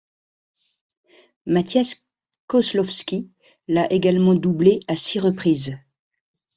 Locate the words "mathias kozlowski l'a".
1.45-3.85